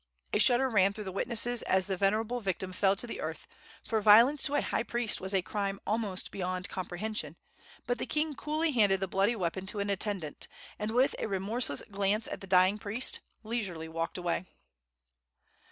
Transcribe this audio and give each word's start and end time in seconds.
A 0.33 0.39
shudder 0.39 0.67
ran 0.67 0.93
through 0.93 1.03
the 1.03 1.11
witnesses 1.11 1.61
as 1.61 1.85
the 1.85 1.95
venerable 1.95 2.39
victim 2.41 2.73
fell 2.73 2.95
to 2.95 3.05
the 3.05 3.21
earth, 3.21 3.45
for 3.85 4.01
violence 4.01 4.41
to 4.45 4.55
a 4.55 4.61
high 4.61 4.81
priest 4.81 5.21
was 5.21 5.31
a 5.31 5.43
crime 5.43 5.79
almost 5.85 6.31
beyond 6.31 6.69
comprehension; 6.69 7.35
but 7.85 7.99
the 7.99 8.07
king 8.07 8.33
coolly 8.33 8.71
handed 8.71 8.99
the 8.99 9.07
bloody 9.07 9.35
weapon 9.35 9.67
to 9.67 9.79
an 9.79 9.91
attendant, 9.91 10.47
and, 10.79 10.89
with 10.89 11.13
a 11.19 11.27
remorseless 11.27 11.83
glance 11.91 12.27
at 12.27 12.41
the 12.41 12.47
dying 12.47 12.79
priest, 12.79 13.19
leisurely 13.43 13.87
walked 13.87 14.17
away. 14.17 14.45